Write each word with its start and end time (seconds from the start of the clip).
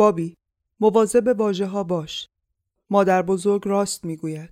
بابی 0.00 0.36
مواظب 0.80 1.34
واژه 1.38 1.66
ها 1.66 1.84
باش. 1.84 2.28
مادر 2.90 3.22
بزرگ 3.22 3.68
راست 3.68 4.04
می‌گوید. 4.04 4.50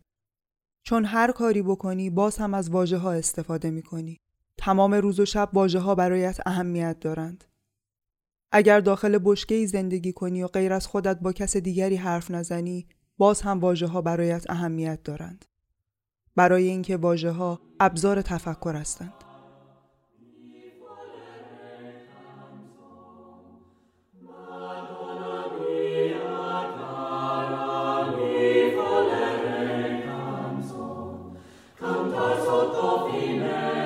چون 0.82 1.04
هر 1.04 1.32
کاری 1.32 1.62
بکنی 1.62 2.10
باز 2.10 2.36
هم 2.36 2.54
از 2.54 2.70
واژه 2.70 2.96
ها 2.96 3.12
استفاده 3.12 3.70
می‌کنی. 3.70 4.20
تمام 4.58 4.94
روز 4.94 5.20
و 5.20 5.24
شب 5.24 5.50
واژه 5.52 5.78
ها 5.78 5.94
برایت 5.94 6.38
اهمیت 6.46 7.00
دارند. 7.00 7.44
اگر 8.52 8.80
داخل 8.80 9.18
بشکه 9.24 9.54
ای 9.54 9.66
زندگی 9.66 10.12
کنی 10.12 10.42
و 10.42 10.46
غیر 10.46 10.72
از 10.72 10.86
خودت 10.86 11.18
با 11.20 11.32
کس 11.32 11.56
دیگری 11.56 11.96
حرف 11.96 12.30
نزنی 12.30 12.86
باز 13.18 13.40
هم 13.40 13.60
واژه 13.60 13.86
ها 13.86 14.02
برایت 14.02 14.50
اهمیت 14.50 15.02
دارند. 15.02 15.44
برای 16.36 16.68
اینکه 16.68 16.96
واژه 16.96 17.30
ها 17.30 17.60
ابزار 17.80 18.22
تفکر 18.22 18.74
هستند. 18.76 19.27
sotto 32.48 33.10
fine. 33.10 33.77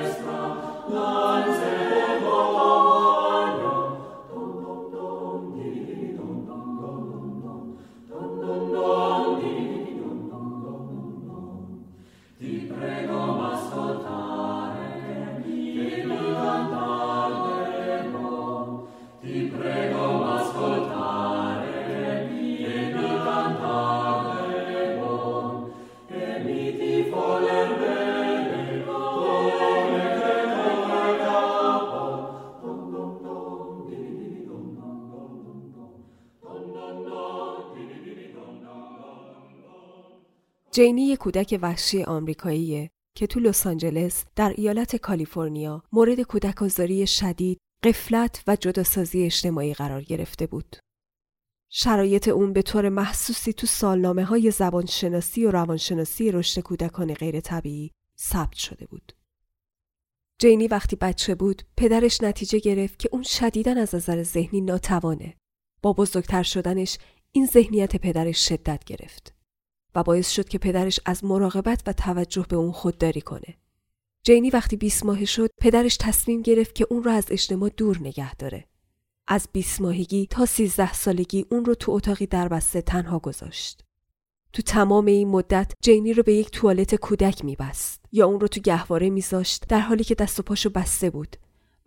جینی 40.73 41.01
یک 41.01 41.19
کودک 41.19 41.59
وحشی 41.61 42.03
آمریکاییه 42.03 42.89
که 43.15 43.27
تو 43.27 43.39
لس 43.39 43.67
آنجلس 43.67 44.25
در 44.35 44.53
ایالت 44.57 44.95
کالیفرنیا 44.95 45.83
مورد 45.91 46.21
کودکآزاری 46.21 47.07
شدید، 47.07 47.57
قفلت 47.83 48.43
و 48.47 48.55
جداسازی 48.55 49.23
اجتماعی 49.23 49.73
قرار 49.73 50.01
گرفته 50.03 50.47
بود. 50.47 50.75
شرایط 51.69 52.27
اون 52.27 52.53
به 52.53 52.61
طور 52.61 52.89
محسوسی 52.89 53.53
تو 53.53 53.67
سالنامه 53.67 54.23
های 54.23 54.51
زبانشناسی 54.51 55.45
و 55.45 55.51
روانشناسی 55.51 56.31
رشد 56.31 56.61
کودکان 56.61 57.13
غیر 57.13 57.39
طبیعی 57.39 57.91
ثبت 58.19 58.55
شده 58.55 58.85
بود. 58.85 59.11
جینی 60.39 60.67
وقتی 60.67 60.95
بچه 60.95 61.35
بود 61.35 61.61
پدرش 61.77 62.21
نتیجه 62.21 62.59
گرفت 62.59 62.99
که 62.99 63.09
اون 63.11 63.23
شدیدن 63.23 63.77
از 63.77 63.95
نظر 63.95 64.23
ذهنی 64.23 64.61
ناتوانه. 64.61 65.35
با 65.81 65.93
بزرگتر 65.93 66.43
شدنش 66.43 66.97
این 67.31 67.45
ذهنیت 67.45 67.95
پدرش 67.95 68.49
شدت 68.49 68.83
گرفت. 68.83 69.32
و 69.95 70.03
باعث 70.03 70.29
شد 70.29 70.49
که 70.49 70.57
پدرش 70.57 70.99
از 71.05 71.23
مراقبت 71.23 71.83
و 71.87 71.93
توجه 71.93 72.45
به 72.49 72.55
اون 72.55 72.71
خودداری 72.71 73.21
کنه. 73.21 73.57
جینی 74.23 74.49
وقتی 74.49 74.75
20 74.75 75.05
ماهه 75.05 75.25
شد 75.25 75.49
پدرش 75.61 75.97
تصمیم 75.97 76.41
گرفت 76.41 76.75
که 76.75 76.87
اون 76.89 77.03
رو 77.03 77.11
از 77.11 77.25
اجتماع 77.29 77.69
دور 77.77 77.97
نگه 78.01 78.35
داره. 78.35 78.65
از 79.27 79.47
20 79.53 79.81
ماهگی 79.81 80.27
تا 80.29 80.45
13 80.45 80.93
سالگی 80.93 81.45
اون 81.51 81.65
رو 81.65 81.75
تو 81.75 81.91
اتاقی 81.91 82.25
دربسته 82.25 82.81
تنها 82.81 83.19
گذاشت. 83.19 83.83
تو 84.53 84.61
تمام 84.61 85.05
این 85.05 85.27
مدت 85.27 85.73
جینی 85.81 86.13
رو 86.13 86.23
به 86.23 86.33
یک 86.33 86.51
توالت 86.51 86.95
کودک 86.95 87.45
میبست 87.45 88.05
یا 88.11 88.25
اون 88.25 88.39
رو 88.39 88.47
تو 88.47 88.61
گهواره 88.61 89.09
میذاشت 89.09 89.67
در 89.67 89.79
حالی 89.79 90.03
که 90.03 90.15
دست 90.15 90.39
و 90.39 90.43
پاشو 90.43 90.69
بسته 90.69 91.09
بود 91.09 91.37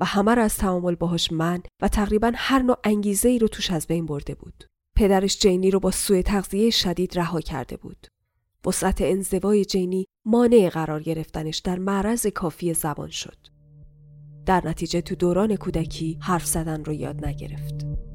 و 0.00 0.04
همه 0.04 0.34
رو 0.34 0.42
از 0.42 0.56
تعامل 0.56 0.94
باهاش 0.94 1.32
من 1.32 1.62
و 1.82 1.88
تقریبا 1.88 2.32
هر 2.34 2.62
نوع 2.62 2.76
انگیزه 2.84 3.28
ای 3.28 3.38
رو 3.38 3.48
توش 3.48 3.70
از 3.70 3.86
بین 3.86 4.06
برده 4.06 4.34
بود. 4.34 4.64
پدرش 4.96 5.38
جینی 5.38 5.70
رو 5.70 5.80
با 5.80 5.90
سوء 5.90 6.22
تغذیه 6.22 6.70
شدید 6.70 7.18
رها 7.18 7.40
کرده 7.40 7.76
بود. 7.76 8.06
وسعت 8.66 9.00
انزوای 9.00 9.64
جینی 9.64 10.06
مانع 10.24 10.68
قرار 10.68 11.02
گرفتنش 11.02 11.58
در 11.58 11.78
معرض 11.78 12.26
کافی 12.26 12.74
زبان 12.74 13.10
شد. 13.10 13.36
در 14.46 14.62
نتیجه 14.66 15.00
تو 15.00 15.14
دوران 15.14 15.56
کودکی 15.56 16.18
حرف 16.20 16.46
زدن 16.46 16.84
رو 16.84 16.92
یاد 16.92 17.26
نگرفت. 17.26 18.06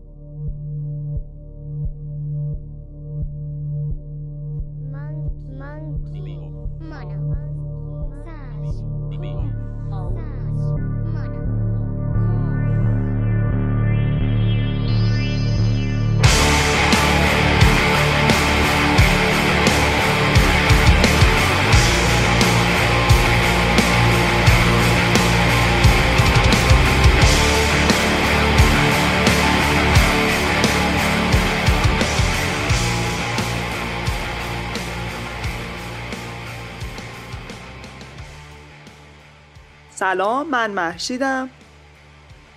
سلام 40.11 40.49
من 40.49 40.71
محشیدم. 40.71 41.49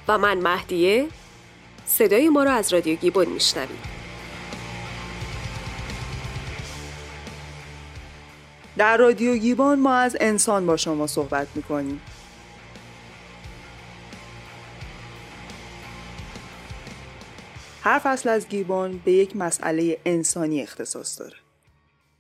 و 0.08 0.18
من 0.18 0.38
مهدیه. 0.38 1.08
صدای 1.86 2.28
ما 2.28 2.44
رو 2.44 2.50
از 2.50 2.72
رادیو 2.72 2.96
گیبون 2.96 3.28
میشنوید. 3.28 3.78
در 8.76 8.96
رادیو 8.96 9.36
گیبون 9.36 9.80
ما 9.80 9.94
از 9.94 10.16
انسان 10.20 10.66
با 10.66 10.76
شما 10.76 11.06
صحبت 11.06 11.48
می‌کنیم. 11.54 12.00
هر 17.82 17.98
فصل 17.98 18.28
از 18.28 18.48
گیبون 18.48 18.98
به 19.04 19.12
یک 19.12 19.36
مسئله 19.36 20.00
انسانی 20.04 20.62
اختصاص 20.62 21.20
داره. 21.20 21.36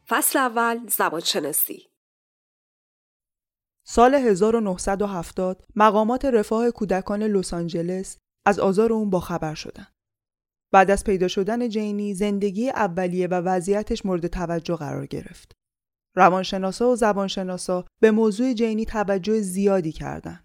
فصل 0.08 0.38
اول 0.38 0.78
زبان 0.88 1.20
شناسی 1.20 1.93
سال 3.86 4.14
1970 4.14 5.64
مقامات 5.76 6.24
رفاه 6.24 6.70
کودکان 6.70 7.22
لس 7.22 7.54
آنجلس 7.54 8.18
از 8.46 8.58
آزار 8.58 8.92
اون 8.92 9.10
باخبر 9.10 9.54
شدن. 9.54 9.86
بعد 10.72 10.90
از 10.90 11.04
پیدا 11.04 11.28
شدن 11.28 11.68
جینی 11.68 12.14
زندگی 12.14 12.70
اولیه 12.70 13.26
و 13.26 13.34
وضعیتش 13.34 14.06
مورد 14.06 14.26
توجه 14.26 14.76
قرار 14.76 15.06
گرفت. 15.06 15.52
روانشناسا 16.16 16.88
و 16.88 16.96
زبانشناسا 16.96 17.84
به 18.00 18.10
موضوع 18.10 18.52
جینی 18.52 18.84
توجه 18.84 19.40
زیادی 19.40 19.92
کردند. 19.92 20.44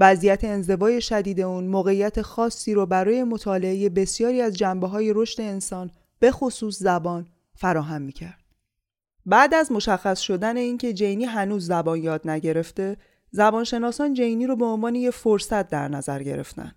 وضعیت 0.00 0.44
انزوای 0.44 1.00
شدید 1.00 1.40
اون 1.40 1.64
موقعیت 1.64 2.22
خاصی 2.22 2.74
رو 2.74 2.86
برای 2.86 3.24
مطالعه 3.24 3.88
بسیاری 3.88 4.40
از 4.40 4.56
جنبه 4.56 4.86
های 4.86 5.12
رشد 5.12 5.40
انسان 5.40 5.90
به 6.18 6.30
خصوص 6.30 6.78
زبان 6.78 7.26
فراهم 7.54 8.02
می‌کرد. 8.02 8.37
بعد 9.28 9.54
از 9.54 9.72
مشخص 9.72 10.20
شدن 10.20 10.56
اینکه 10.56 10.92
جینی 10.92 11.24
هنوز 11.24 11.66
زبان 11.66 12.02
یاد 12.02 12.28
نگرفته 12.28 12.96
زبانشناسان 13.30 14.14
جینی 14.14 14.46
رو 14.46 14.56
به 14.56 14.64
عنوان 14.64 14.94
یه 14.94 15.10
فرصت 15.10 15.68
در 15.68 15.88
نظر 15.88 16.22
گرفتن 16.22 16.72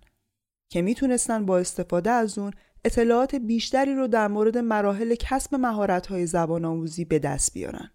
که 0.68 0.82
می‌تونستن 0.82 1.46
با 1.46 1.58
استفاده 1.58 2.10
از 2.10 2.38
اون 2.38 2.52
اطلاعات 2.84 3.34
بیشتری 3.34 3.94
رو 3.94 4.06
در 4.06 4.28
مورد 4.28 4.58
مراحل 4.58 5.14
کسب 5.14 5.54
مهارت‌های 5.54 6.26
زبان 6.26 6.64
آموزی 6.64 7.04
به 7.04 7.18
دست 7.18 7.54
بیارن 7.54 7.90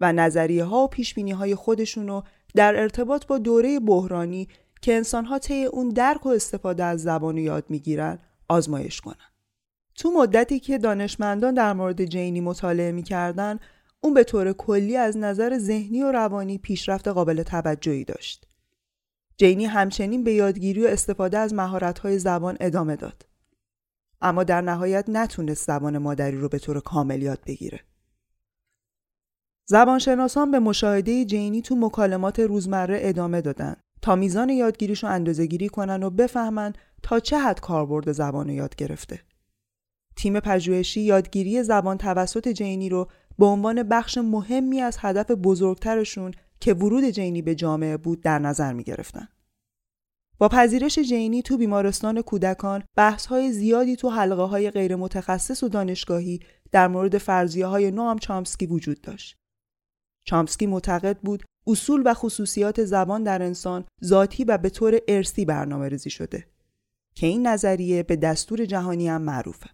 و 0.00 0.12
نظریه 0.12 0.64
ها 0.64 0.84
و 0.84 0.88
پیش 0.88 1.18
های 1.18 1.54
خودشون 1.54 2.08
رو 2.08 2.22
در 2.54 2.80
ارتباط 2.80 3.26
با 3.26 3.38
دوره 3.38 3.80
بحرانی 3.80 4.48
که 4.82 4.94
انسانها 4.94 5.38
طی 5.38 5.64
اون 5.64 5.88
درک 5.88 6.26
و 6.26 6.28
استفاده 6.28 6.84
از 6.84 7.02
زبان 7.02 7.38
یاد 7.38 7.64
می‌گیرن 7.68 8.18
آزمایش 8.48 9.00
کنن. 9.00 9.16
تو 9.94 10.10
مدتی 10.10 10.60
که 10.60 10.78
دانشمندان 10.78 11.54
در 11.54 11.72
مورد 11.72 12.04
جینی 12.04 12.40
مطالعه 12.40 12.92
می‌کردن 12.92 13.58
اون 14.04 14.14
به 14.14 14.24
طور 14.24 14.52
کلی 14.52 14.96
از 14.96 15.16
نظر 15.16 15.58
ذهنی 15.58 16.02
و 16.02 16.12
روانی 16.12 16.58
پیشرفت 16.58 17.08
قابل 17.08 17.42
توجهی 17.42 18.04
داشت. 18.04 18.48
جینی 19.36 19.64
همچنین 19.64 20.24
به 20.24 20.32
یادگیری 20.32 20.84
و 20.84 20.88
استفاده 20.88 21.38
از 21.38 21.54
مهارت‌های 21.54 22.18
زبان 22.18 22.56
ادامه 22.60 22.96
داد. 22.96 23.26
اما 24.20 24.44
در 24.44 24.60
نهایت 24.60 25.04
نتونست 25.08 25.66
زبان 25.66 25.98
مادری 25.98 26.36
رو 26.36 26.48
به 26.48 26.58
طور 26.58 26.80
کامل 26.80 27.22
یاد 27.22 27.40
بگیره. 27.46 27.80
زبانشناسان 29.68 30.50
به 30.50 30.58
مشاهده 30.58 31.24
جینی 31.24 31.62
تو 31.62 31.76
مکالمات 31.76 32.40
روزمره 32.40 32.98
ادامه 33.02 33.40
دادن 33.40 33.76
تا 34.02 34.16
میزان 34.16 34.48
یادگیریش 34.48 35.04
رو 35.04 35.10
اندازه‌گیری 35.10 35.68
کنن 35.68 36.02
و 36.02 36.10
بفهمن 36.10 36.72
تا 37.02 37.20
چه 37.20 37.38
حد 37.38 37.60
کاربرد 37.60 38.12
زبان 38.12 38.48
رو 38.48 38.54
یاد 38.54 38.76
گرفته. 38.76 39.20
تیم 40.16 40.40
پژوهشی 40.40 41.00
یادگیری 41.00 41.62
زبان 41.62 41.98
توسط 41.98 42.48
جینی 42.48 42.88
رو 42.88 43.08
به 43.38 43.46
عنوان 43.46 43.82
بخش 43.82 44.18
مهمی 44.18 44.80
از 44.80 44.96
هدف 45.00 45.30
بزرگترشون 45.30 46.32
که 46.60 46.74
ورود 46.74 47.04
جینی 47.04 47.42
به 47.42 47.54
جامعه 47.54 47.96
بود 47.96 48.22
در 48.22 48.38
نظر 48.38 48.72
می 48.72 48.84
گرفتن. 48.84 49.28
با 50.38 50.48
پذیرش 50.48 50.98
جینی 50.98 51.42
تو 51.42 51.56
بیمارستان 51.56 52.22
کودکان 52.22 52.84
بحث 52.96 53.26
های 53.26 53.52
زیادی 53.52 53.96
تو 53.96 54.10
حلقه 54.10 54.42
های 54.42 54.70
غیر 54.70 54.96
متخصص 54.96 55.62
و 55.62 55.68
دانشگاهی 55.68 56.40
در 56.72 56.88
مورد 56.88 57.18
فرضیه 57.18 57.66
های 57.66 57.90
نوام 57.90 58.18
چامسکی 58.18 58.66
وجود 58.66 59.00
داشت. 59.00 59.36
چامسکی 60.24 60.66
معتقد 60.66 61.18
بود 61.18 61.42
اصول 61.66 62.02
و 62.04 62.14
خصوصیات 62.14 62.84
زبان 62.84 63.22
در 63.22 63.42
انسان 63.42 63.84
ذاتی 64.04 64.44
و 64.44 64.58
به 64.58 64.70
طور 64.70 64.98
ارسی 65.08 65.44
برنامه 65.44 65.88
ریزی 65.88 66.10
شده 66.10 66.46
که 67.14 67.26
این 67.26 67.46
نظریه 67.46 68.02
به 68.02 68.16
دستور 68.16 68.64
جهانی 68.64 69.08
هم 69.08 69.22
معروفه. 69.22 69.70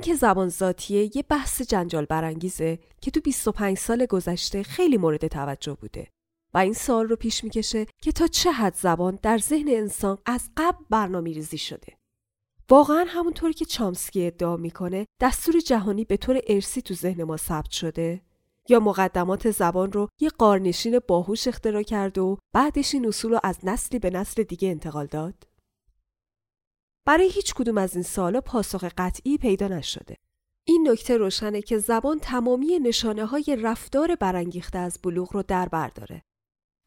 اینکه 0.00 0.14
زبان 0.14 0.48
ذاتیه 0.48 1.16
یه 1.16 1.22
بحث 1.28 1.62
جنجال 1.62 2.04
برانگیزه 2.04 2.78
که 3.00 3.10
تو 3.10 3.20
25 3.20 3.78
سال 3.78 4.06
گذشته 4.06 4.62
خیلی 4.62 4.96
مورد 4.96 5.26
توجه 5.26 5.74
بوده 5.74 6.06
و 6.54 6.58
این 6.58 6.72
سال 6.72 7.08
رو 7.08 7.16
پیش 7.16 7.44
می‌کشه 7.44 7.86
که 8.02 8.12
تا 8.12 8.26
چه 8.26 8.52
حد 8.52 8.74
زبان 8.74 9.18
در 9.22 9.38
ذهن 9.38 9.68
انسان 9.68 10.18
از 10.26 10.50
قبل 10.56 10.84
برنامه 10.90 11.32
ریزی 11.32 11.58
شده. 11.58 11.92
واقعا 12.70 13.04
همونطوری 13.08 13.52
که 13.52 13.64
چامسکی 13.64 14.26
ادعا 14.26 14.56
می‌کنه 14.56 15.06
دستور 15.20 15.60
جهانی 15.60 16.04
به 16.04 16.16
طور 16.16 16.40
ارسی 16.46 16.82
تو 16.82 16.94
ذهن 16.94 17.24
ما 17.24 17.36
ثبت 17.36 17.70
شده 17.70 18.20
یا 18.68 18.80
مقدمات 18.80 19.50
زبان 19.50 19.92
رو 19.92 20.08
یه 20.20 20.28
قارنشین 20.28 20.98
باهوش 21.08 21.48
اختراع 21.48 21.82
کرده 21.82 22.20
و 22.20 22.36
بعدش 22.54 22.94
این 22.94 23.08
اصول 23.08 23.32
رو 23.32 23.40
از 23.42 23.58
نسلی 23.62 23.98
به 23.98 24.10
نسل 24.10 24.42
دیگه 24.42 24.68
انتقال 24.68 25.06
داد؟ 25.06 25.49
برای 27.10 27.28
هیچ 27.28 27.54
کدوم 27.54 27.78
از 27.78 27.94
این 27.94 28.02
سالا 28.02 28.40
پاسخ 28.40 28.84
قطعی 28.84 29.38
پیدا 29.38 29.68
نشده. 29.68 30.16
این 30.64 30.88
نکته 30.90 31.16
روشنه 31.16 31.62
که 31.62 31.78
زبان 31.78 32.18
تمامی 32.18 32.78
نشانه 32.78 33.24
های 33.24 33.56
رفتار 33.62 34.16
برانگیخته 34.16 34.78
از 34.78 34.98
بلوغ 35.02 35.32
رو 35.32 35.42
در 35.42 35.68
برداره. 35.68 36.22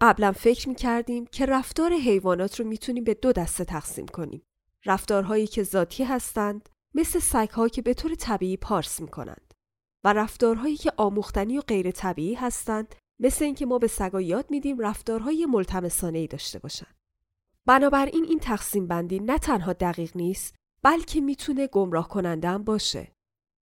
قبلا 0.01 0.31
فکر 0.31 0.69
می 0.69 0.75
کردیم 0.75 1.25
که 1.25 1.45
رفتار 1.45 1.93
حیوانات 1.93 2.59
رو 2.59 2.67
می‌تونیم 2.67 3.03
به 3.03 3.13
دو 3.13 3.31
دسته 3.31 3.65
تقسیم 3.65 4.05
کنیم. 4.05 4.41
رفتارهایی 4.85 5.47
که 5.47 5.63
ذاتی 5.63 6.03
هستند 6.03 6.69
مثل 6.93 7.19
سگها 7.19 7.67
که 7.67 7.81
به 7.81 7.93
طور 7.93 8.15
طبیعی 8.15 8.57
پارس 8.57 9.01
می 9.01 9.07
کنند 9.07 9.53
و 10.03 10.13
رفتارهایی 10.13 10.77
که 10.77 10.91
آموختنی 10.97 11.57
و 11.57 11.61
غیر 11.61 11.91
طبیعی 11.91 12.33
هستند 12.33 12.95
مثل 13.19 13.45
اینکه 13.45 13.65
ما 13.65 13.79
به 13.79 13.87
سگا 13.87 14.21
یاد 14.21 14.51
میدیم 14.51 14.79
رفتارهای 14.79 15.45
ملتمسانه 15.45 16.19
ای 16.19 16.27
داشته 16.27 16.59
باشند. 16.59 17.02
بنابراین 17.65 18.23
این 18.23 18.39
تقسیم 18.39 18.87
بندی 18.87 19.19
نه 19.19 19.37
تنها 19.37 19.73
دقیق 19.73 20.11
نیست 20.17 20.55
بلکه 20.83 21.21
می‌تونه 21.21 21.67
گمراه 21.67 22.07
کننده 22.07 22.49
هم 22.49 22.63
باشه. 22.63 23.11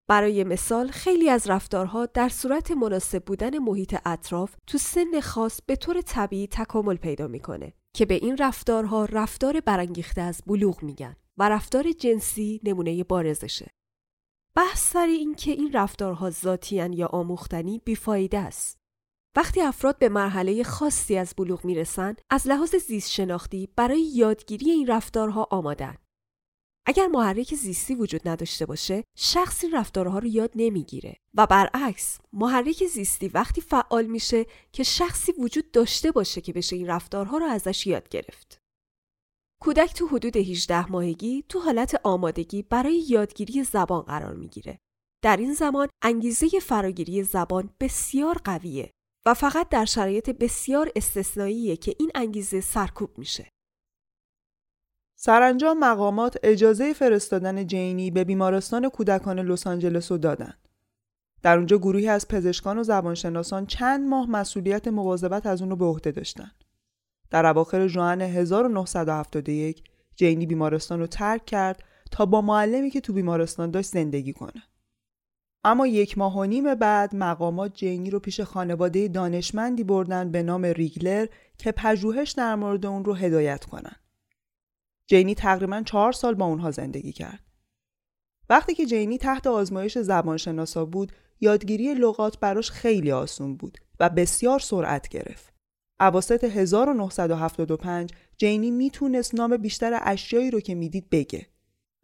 برای 0.09 0.45
مثال 0.45 0.89
خیلی 0.89 1.31
از 1.31 1.51
رفتارها 1.51 2.07
در 2.07 2.29
صورت 2.29 2.71
مناسب 2.71 3.25
بودن 3.25 3.59
محیط 3.59 3.97
اطراف 4.05 4.57
تو 4.67 4.79
سن 4.79 5.21
خاص 5.21 5.61
به 5.67 5.77
طور 5.77 6.01
طبیعی 6.01 6.47
تکامل 6.47 6.97
پیدا 6.97 7.27
می‌کنه 7.29 7.73
که 7.95 8.07
به 8.07 8.15
این 8.15 8.37
رفتارها 8.37 9.05
رفتار 9.05 9.61
برانگیخته 9.61 10.21
از 10.21 10.43
بلوغ 10.47 10.83
میگن 10.83 11.17
و 11.37 11.49
رفتار 11.49 11.93
جنسی 11.93 12.61
نمونه 12.65 13.05
بارزشه. 13.05 13.71
بحث 14.55 14.93
سر 14.93 15.07
این 15.07 15.35
که 15.35 15.53
این 15.53 15.73
رفتارها 15.73 16.31
ذاتیان 16.31 16.93
یا 16.93 17.07
آموختنی 17.07 17.79
بیفایده 17.85 18.39
است. 18.39 18.80
وقتی 19.37 19.61
افراد 19.61 19.99
به 19.99 20.09
مرحله 20.09 20.63
خاصی 20.63 21.17
از 21.17 21.35
بلوغ 21.37 21.65
می‌رسن 21.65 22.15
از 22.31 22.47
لحاظ 22.47 22.75
زیست 22.75 23.11
شناختی 23.11 23.69
برای 23.77 24.03
یادگیری 24.03 24.71
این 24.71 24.87
رفتارها 24.87 25.49
آمادن. 25.51 25.97
اگر 26.87 27.07
محرک 27.07 27.55
زیستی 27.55 27.95
وجود 27.95 28.29
نداشته 28.29 28.67
باشه 28.67 29.05
شخص 29.17 29.65
این 29.65 29.75
رفتارها 29.75 30.19
رو 30.19 30.27
یاد 30.27 30.51
نمی‌گیره 30.55 31.17
و 31.35 31.47
برعکس 31.47 32.19
محرک 32.33 32.87
زیستی 32.87 33.29
وقتی 33.29 33.61
فعال 33.61 34.07
میشه 34.07 34.47
که 34.73 34.83
شخصی 34.83 35.33
وجود 35.33 35.71
داشته 35.71 36.13
باشه 36.13 36.41
که 36.41 36.53
بشه 36.53 36.77
این 36.77 36.87
رفتارها 36.87 37.39
رو 37.39 37.47
ازش 37.47 37.87
یاد 37.87 38.09
گرفت. 38.09 38.59
کودک 39.63 39.95
تو 39.95 40.07
حدود 40.07 40.37
18 40.37 40.91
ماهگی 40.91 41.45
تو 41.49 41.61
حالت 41.61 42.01
آمادگی 42.05 42.63
برای 42.63 43.05
یادگیری 43.09 43.65
زبان 43.65 44.03
قرار 44.03 44.35
می‌گیره. 44.35 44.79
در 45.23 45.37
این 45.37 45.55
زمان 45.55 45.89
انگیزه 46.03 46.49
فراگیری 46.49 47.23
زبان 47.23 47.71
بسیار 47.81 48.39
قویه 48.45 48.91
و 49.27 49.35
فقط 49.35 49.69
در 49.69 49.85
شرایط 49.85 50.31
بسیار 50.31 50.91
استثنائیه 50.97 51.77
که 51.77 51.95
این 51.99 52.11
انگیزه 52.15 52.61
سرکوب 52.61 53.19
میشه. 53.19 53.49
سرانجام 55.17 55.79
مقامات 55.79 56.37
اجازه 56.43 56.93
فرستادن 56.93 57.67
جینی 57.67 58.11
به 58.11 58.25
بیمارستان 58.25 58.89
کودکان 58.89 59.39
لس 59.39 59.67
آنجلس 59.67 60.13
رو 60.13 60.19
دادن. 60.19 60.55
در 61.43 61.57
اونجا 61.57 61.79
گروهی 61.79 62.09
از 62.09 62.29
پزشکان 62.29 62.79
و 62.79 62.83
زبانشناسان 62.83 63.67
چند 63.67 64.09
ماه 64.09 64.31
مسئولیت 64.31 64.89
مواظبت 64.89 65.47
از 65.47 65.61
اون 65.61 65.71
رو 65.71 65.77
به 65.77 65.85
عهده 65.85 66.11
داشتن. 66.11 66.51
در 67.31 67.47
اواخر 67.47 67.87
ژوئن 67.87 68.21
1971 68.21 69.85
جینی 70.17 70.47
بیمارستان 70.47 71.01
رو 71.01 71.07
ترک 71.07 71.47
کرد 71.47 71.85
تا 72.11 72.27
با 72.27 72.41
معلمی 72.41 72.91
که 72.91 73.01
تو 73.01 73.13
بیمارستان 73.13 73.71
داشت 73.71 73.91
زندگی 73.91 74.33
کنه. 74.33 74.63
اما 75.65 75.87
یک 75.87 76.19
ماه 76.19 76.39
و 76.39 76.45
نیم 76.45 76.75
بعد 76.75 77.17
مقامات 77.17 77.75
جینی 77.75 78.11
رو 78.11 78.21
پیش 78.21 78.41
خانواده 78.41 79.09
دانشمندی 79.09 79.85
بردن 79.85 80.31
به 80.31 80.43
نام 80.43 80.65
ریگلر 80.65 81.27
که 81.59 81.73
پژوهش 81.73 82.31
در 82.31 82.55
مورد 82.55 82.87
اون 82.87 83.05
رو 83.05 83.15
هدایت 83.15 83.65
کنن. 83.65 83.97
جینی 85.07 85.35
تقریبا 85.35 85.83
چهار 85.83 86.13
سال 86.13 86.35
با 86.35 86.45
اونها 86.45 86.71
زندگی 86.71 87.13
کرد. 87.13 87.41
وقتی 88.49 88.75
که 88.75 88.87
جینی 88.87 89.19
تحت 89.19 89.47
آزمایش 89.47 89.99
زبانشناسا 89.99 90.85
بود، 90.85 91.13
یادگیری 91.41 91.95
لغات 91.95 92.39
براش 92.39 92.71
خیلی 92.71 93.13
آسون 93.13 93.57
بود 93.57 93.79
و 94.01 94.09
بسیار 94.09 94.59
سرعت 94.59 95.09
گرفت. 95.09 95.55
اواسط 96.01 96.45
1975 96.45 98.13
جینی 98.37 98.71
می‌تونست 98.71 99.35
نام 99.35 99.57
بیشتر 99.57 100.01
اشیایی 100.03 100.51
رو 100.51 100.61
که 100.61 100.75
می‌دید 100.75 101.11
بگه. 101.11 101.47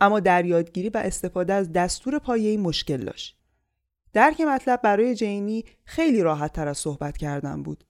اما 0.00 0.20
در 0.20 0.44
یادگیری 0.44 0.88
و 0.88 1.02
استفاده 1.04 1.52
از 1.52 1.72
دستور 1.72 2.18
پایه‌ای 2.18 2.56
مشکل 2.56 3.04
داشت. 3.04 3.35
درک 4.16 4.40
مطلب 4.40 4.82
برای 4.82 5.14
جینی 5.14 5.64
خیلی 5.84 6.22
راحت 6.22 6.52
تر 6.52 6.68
از 6.68 6.78
صحبت 6.78 7.16
کردن 7.16 7.62
بود. 7.62 7.84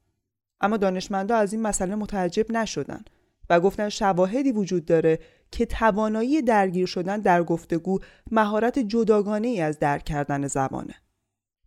اما 0.61 0.77
دانشمندا 0.77 1.37
از 1.37 1.53
این 1.53 1.63
مسئله 1.63 1.95
متعجب 1.95 2.53
نشدن 2.53 3.05
و 3.51 3.61
گفتن 3.61 3.89
شواهدی 3.89 4.53
وجود 4.53 4.85
داره 4.85 5.19
که 5.51 5.67
توانایی 5.67 6.43
درگیر 6.43 6.87
شدن 6.87 7.21
در 7.21 7.43
گفتگو 7.43 7.99
مهارت 8.31 8.79
جداگانه 8.79 9.49
ای 9.49 9.61
از 9.61 9.79
درک 9.79 10.05
کردن 10.05 10.47
زبانه. 10.47 10.95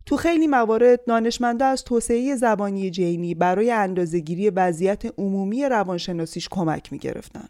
تو 0.06 0.16
خیلی 0.16 0.46
موارد 0.46 1.04
دانشمندا 1.04 1.66
از 1.66 1.84
توسعه 1.84 2.36
زبانی 2.36 2.90
جینی 2.90 3.34
برای 3.34 3.70
اندازهگیری 3.70 4.50
وضعیت 4.50 5.18
عمومی 5.18 5.64
روانشناسیش 5.64 6.48
کمک 6.48 6.92
می 6.92 6.98
گرفتن. 6.98 7.48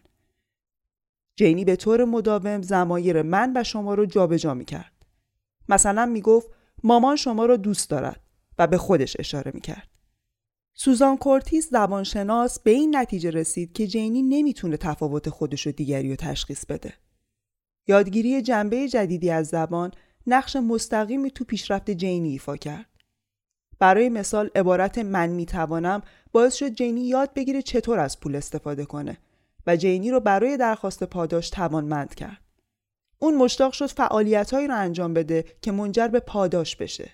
جینی 1.36 1.64
به 1.64 1.76
طور 1.76 2.04
مداوم 2.04 2.62
زمایر 2.62 3.22
من 3.22 3.52
و 3.56 3.64
شما 3.64 3.94
رو 3.94 4.06
جابجا 4.06 4.54
می 4.54 4.64
کرد. 4.64 4.92
مثلا 5.68 6.06
می 6.06 6.20
گفت 6.20 6.59
مامان 6.84 7.16
شما 7.16 7.46
را 7.46 7.56
دوست 7.56 7.90
دارد 7.90 8.20
و 8.58 8.66
به 8.66 8.78
خودش 8.78 9.16
اشاره 9.18 9.50
می 9.54 9.60
کرد. 9.60 9.88
سوزان 10.74 11.16
کورتیس 11.16 11.70
زبانشناس 11.70 12.60
به 12.60 12.70
این 12.70 12.96
نتیجه 12.96 13.30
رسید 13.30 13.72
که 13.72 13.86
جینی 13.86 14.22
نمی‌تونه 14.22 14.76
تفاوت 14.76 15.28
خودش 15.28 15.66
و 15.66 15.72
دیگری 15.72 16.10
رو 16.10 16.16
تشخیص 16.16 16.66
بده. 16.66 16.94
یادگیری 17.86 18.42
جنبه 18.42 18.88
جدیدی 18.88 19.30
از 19.30 19.46
زبان 19.48 19.92
نقش 20.26 20.56
مستقیمی 20.56 21.30
تو 21.30 21.44
پیشرفت 21.44 21.90
جینی 21.90 22.28
ایفا 22.28 22.56
کرد. 22.56 22.86
برای 23.78 24.08
مثال 24.08 24.50
عبارت 24.54 24.98
من 24.98 25.28
می‌توانم 25.28 26.02
باعث 26.32 26.54
شد 26.54 26.68
جینی 26.68 27.00
یاد 27.00 27.34
بگیره 27.34 27.62
چطور 27.62 27.98
از 27.98 28.20
پول 28.20 28.36
استفاده 28.36 28.84
کنه 28.84 29.18
و 29.66 29.76
جینی 29.76 30.10
رو 30.10 30.20
برای 30.20 30.56
درخواست 30.56 31.04
پاداش 31.04 31.50
توانمند 31.50 32.14
کرد. 32.14 32.49
اون 33.22 33.34
مشتاق 33.34 33.72
شد 33.72 33.86
فعالیتهایی 33.86 34.66
رو 34.66 34.76
انجام 34.76 35.14
بده 35.14 35.44
که 35.62 35.72
منجر 35.72 36.08
به 36.08 36.20
پاداش 36.20 36.76
بشه. 36.76 37.10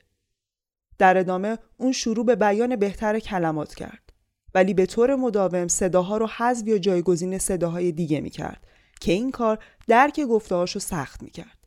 در 0.99 1.19
ادامه 1.19 1.59
اون 1.77 1.93
شروع 1.93 2.27
به 2.27 2.37
بیان 2.37 2.77
بهتر 2.77 3.19
کلمات 3.19 3.75
کرد 3.75 4.13
ولی 4.55 4.75
به 4.75 4.87
طور 4.87 5.15
مداوم 5.15 5.69
صداها 5.69 6.17
رو 6.17 6.27
حذف 6.27 6.67
یا 6.67 6.79
جایگزین 6.79 7.39
صداهای 7.39 7.93
دیگه 7.93 8.21
می‌کرد 8.21 8.67
که 9.01 9.13
این 9.13 9.31
کار 9.31 9.59
درک 9.89 10.21
گفتههاش 10.21 10.73
رو 10.73 10.81
سخت 10.81 11.23
می‌کرد. 11.23 11.67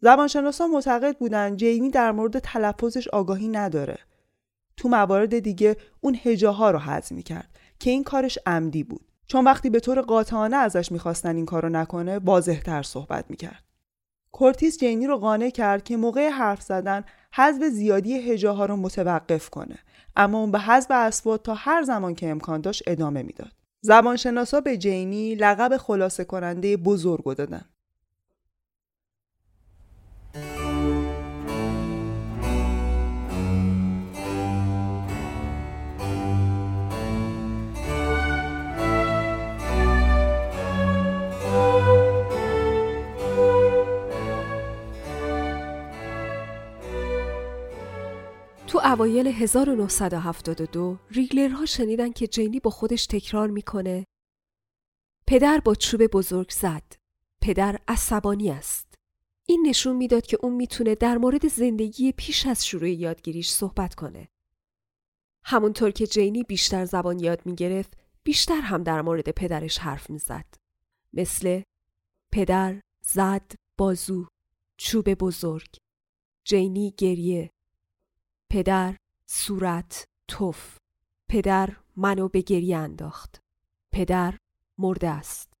زبانشناسان 0.00 0.70
معتقد 0.70 1.18
بودن 1.18 1.56
جیمی 1.56 1.90
در 1.90 2.12
مورد 2.12 2.38
تلفظش 2.38 3.08
آگاهی 3.08 3.48
نداره. 3.48 3.98
تو 4.76 4.88
موارد 4.88 5.38
دیگه 5.38 5.76
اون 6.00 6.18
هجاها 6.22 6.70
رو 6.70 6.78
حذف 6.78 7.12
می‌کرد 7.12 7.58
که 7.78 7.90
این 7.90 8.04
کارش 8.04 8.38
عمدی 8.46 8.84
بود. 8.84 9.09
چون 9.30 9.44
وقتی 9.44 9.70
به 9.70 9.80
طور 9.80 10.00
قاطعانه 10.00 10.56
ازش 10.56 10.92
می‌خواستن 10.92 11.36
این 11.36 11.46
کارو 11.46 11.68
نکنه 11.68 12.18
واضحتر 12.18 12.82
صحبت 12.82 13.24
می‌کرد. 13.28 13.64
کورتیس 14.32 14.78
جینی 14.78 15.06
رو 15.06 15.16
قانع 15.16 15.50
کرد 15.50 15.84
که 15.84 15.96
موقع 15.96 16.28
حرف 16.28 16.62
زدن 16.62 17.04
حذف 17.32 17.64
زیادی 17.64 18.14
هجاها 18.14 18.66
رو 18.66 18.76
متوقف 18.76 19.50
کنه 19.50 19.78
اما 20.16 20.38
اون 20.38 20.50
به 20.50 20.58
حذف 20.58 20.90
اسوات 20.90 21.42
تا 21.42 21.54
هر 21.54 21.82
زمان 21.82 22.14
که 22.14 22.28
امکان 22.30 22.60
داشت 22.60 22.82
ادامه 22.86 23.22
می‌داد. 23.22 23.52
زبانشناسا 23.80 24.60
به 24.60 24.76
جینی 24.76 25.34
لقب 25.34 25.76
خلاصه 25.76 26.24
کننده 26.24 26.76
بزرگ 26.76 27.24
دادن. 27.36 27.64
اوایل 48.80 49.26
1972 49.26 50.98
ریگلرها 51.10 51.66
شنیدن 51.66 52.12
که 52.12 52.26
جینی 52.26 52.60
با 52.60 52.70
خودش 52.70 53.06
تکرار 53.06 53.50
می‌کنه 53.50 54.06
پدر 55.26 55.60
با 55.64 55.74
چوب 55.74 56.06
بزرگ 56.06 56.50
زد. 56.50 56.82
پدر 57.42 57.78
عصبانی 57.88 58.50
است. 58.50 58.94
این 59.46 59.66
نشون 59.66 59.96
می‌داد 59.96 60.26
که 60.26 60.38
اون 60.42 60.54
می‌تونه 60.54 60.94
در 60.94 61.18
مورد 61.18 61.48
زندگی 61.48 62.12
پیش 62.12 62.46
از 62.46 62.66
شروع 62.66 62.90
یادگیریش 62.90 63.50
صحبت 63.50 63.94
کنه. 63.94 64.28
همونطور 65.44 65.90
که 65.90 66.06
جینی 66.06 66.42
بیشتر 66.42 66.84
زبان 66.84 67.20
یاد 67.20 67.46
می‌گرفت، 67.46 67.96
بیشتر 68.22 68.60
هم 68.60 68.82
در 68.82 69.02
مورد 69.02 69.30
پدرش 69.30 69.78
حرف 69.78 70.10
می‌زد. 70.10 70.54
مثل 71.12 71.62
پدر 72.32 72.80
زد 73.04 73.52
بازو 73.78 74.26
چوب 74.76 75.14
بزرگ 75.14 75.76
جینی 76.44 76.94
گریه 76.96 77.50
پدر 78.52 78.96
صورت 79.26 80.04
توف. 80.28 80.76
پدر 81.28 81.76
منو 81.96 82.28
به 82.28 82.40
گریه 82.40 82.76
انداخت. 82.76 83.40
پدر 83.92 84.34
مرده 84.78 85.08
است. 85.08 85.52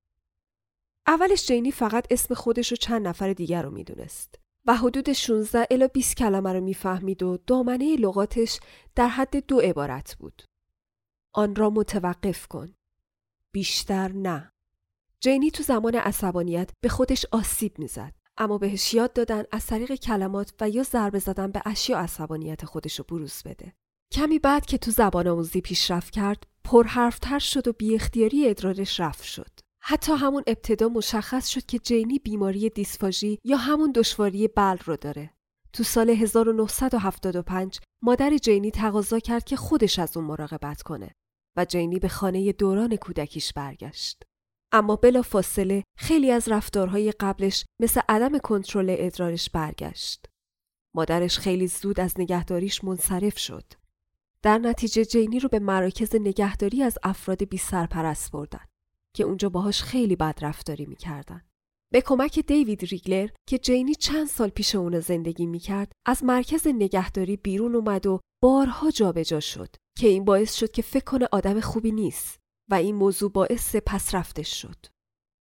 اولش 1.06 1.46
جینی 1.46 1.72
فقط 1.72 2.06
اسم 2.10 2.34
خودش 2.34 2.72
و 2.72 2.76
چند 2.76 3.08
نفر 3.08 3.32
دیگر 3.32 3.62
رو 3.62 3.70
می‌دونست 3.70 4.34
و 4.66 4.76
حدود 4.76 5.12
16 5.12 5.66
الا 5.70 5.86
20 5.88 6.16
کلمه 6.16 6.52
رو 6.52 6.60
می‌فهمید 6.60 7.22
و 7.22 7.38
دامنه 7.46 7.96
لغاتش 7.96 8.60
در 8.94 9.08
حد 9.08 9.46
دو 9.46 9.60
عبارت 9.60 10.16
بود. 10.18 10.42
آن 11.32 11.56
را 11.56 11.70
متوقف 11.70 12.46
کن. 12.46 12.74
بیشتر 13.52 14.12
نه. 14.12 14.52
جینی 15.20 15.50
تو 15.50 15.62
زمان 15.62 15.94
عصبانیت 15.94 16.70
به 16.80 16.88
خودش 16.88 17.26
آسیب 17.32 17.78
می‌زد. 17.78 18.19
اما 18.40 18.58
بهش 18.58 18.94
یاد 18.94 19.12
دادن 19.12 19.44
از 19.52 19.66
طریق 19.66 19.94
کلمات 19.94 20.52
و 20.60 20.68
یا 20.68 20.82
ضربه 20.82 21.18
زدن 21.18 21.50
به 21.50 21.62
اشیا 21.66 21.98
عصبانیت 21.98 22.64
خودش 22.64 22.98
رو 22.98 23.04
بروز 23.08 23.42
بده. 23.44 23.72
کمی 24.12 24.38
بعد 24.38 24.66
که 24.66 24.78
تو 24.78 24.90
زبان 24.90 25.28
آموزی 25.28 25.60
پیشرفت 25.60 26.12
کرد، 26.12 26.46
پرحرفتر 26.64 27.38
شد 27.38 27.68
و 27.68 27.72
بی 27.72 27.94
اختیاری 27.94 28.48
ادرارش 28.48 29.00
رفت 29.00 29.24
شد. 29.24 29.50
حتی 29.82 30.12
همون 30.12 30.42
ابتدا 30.46 30.88
مشخص 30.88 31.48
شد 31.48 31.66
که 31.66 31.78
جینی 31.78 32.18
بیماری 32.18 32.70
دیسفاژی 32.70 33.38
یا 33.44 33.56
همون 33.56 33.92
دشواری 33.92 34.48
بل 34.48 34.76
رو 34.84 34.96
داره. 34.96 35.30
تو 35.72 35.82
سال 35.82 36.10
1975 36.10 37.80
مادر 38.02 38.38
جینی 38.38 38.70
تقاضا 38.70 39.18
کرد 39.18 39.44
که 39.44 39.56
خودش 39.56 39.98
از 39.98 40.16
اون 40.16 40.26
مراقبت 40.26 40.82
کنه 40.82 41.14
و 41.56 41.64
جینی 41.64 41.98
به 41.98 42.08
خانه 42.08 42.52
دوران 42.52 42.96
کودکیش 42.96 43.52
برگشت. 43.52 44.22
اما 44.72 44.96
بلا 44.96 45.22
فاصله 45.22 45.84
خیلی 45.98 46.30
از 46.30 46.48
رفتارهای 46.48 47.12
قبلش 47.12 47.64
مثل 47.80 48.00
عدم 48.08 48.38
کنترل 48.38 48.96
ادرارش 48.98 49.50
برگشت. 49.50 50.26
مادرش 50.94 51.38
خیلی 51.38 51.66
زود 51.66 52.00
از 52.00 52.14
نگهداریش 52.18 52.84
منصرف 52.84 53.38
شد. 53.38 53.64
در 54.42 54.58
نتیجه 54.58 55.04
جینی 55.04 55.40
رو 55.40 55.48
به 55.48 55.58
مراکز 55.58 56.14
نگهداری 56.14 56.82
از 56.82 56.98
افراد 57.02 57.44
بی 57.44 57.56
سرپرست 57.56 58.32
بردن 58.32 58.64
که 59.16 59.24
اونجا 59.24 59.48
باهاش 59.48 59.82
خیلی 59.82 60.16
بد 60.16 60.38
رفتاری 60.42 60.86
می‌کردن. 60.86 61.42
به 61.92 62.00
کمک 62.00 62.38
دیوید 62.38 62.84
ریگلر 62.84 63.28
که 63.48 63.58
جینی 63.58 63.94
چند 63.94 64.26
سال 64.26 64.48
پیش 64.48 64.74
اون 64.74 65.00
زندگی 65.00 65.46
می‌کرد 65.46 65.92
از 66.06 66.24
مرکز 66.24 66.66
نگهداری 66.66 67.36
بیرون 67.36 67.74
اومد 67.74 68.06
و 68.06 68.20
بارها 68.42 68.90
جابجا 68.90 69.40
شد 69.40 69.76
که 69.98 70.08
این 70.08 70.24
باعث 70.24 70.54
شد 70.54 70.70
که 70.70 70.82
فکر 70.82 71.04
کنه 71.04 71.28
آدم 71.32 71.60
خوبی 71.60 71.92
نیست 71.92 72.40
و 72.70 72.74
این 72.74 72.94
موضوع 72.94 73.30
باعث 73.30 73.76
پس 73.86 74.14
رفتش 74.14 74.62
شد. 74.62 74.76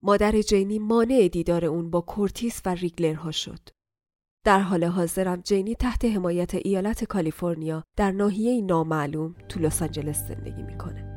مادر 0.03 0.41
جینی 0.41 0.79
مانع 0.79 1.27
دیدار 1.27 1.65
اون 1.65 1.89
با 1.89 2.01
کورتیس 2.01 2.61
و 2.65 2.69
ریگلرها 2.69 3.31
شد. 3.31 3.59
در 4.45 4.59
حال 4.59 4.83
حاضرم 4.83 5.41
جینی 5.41 5.75
تحت 5.75 6.05
حمایت 6.05 6.55
ایالت 6.55 7.03
کالیفرنیا 7.03 7.83
در 7.97 8.11
ناحیه 8.11 8.61
نامعلوم 8.61 9.35
تو 9.49 9.59
لس 9.59 9.81
آنجلس 9.81 10.27
زندگی 10.27 10.63
می‌کنه. 10.63 11.08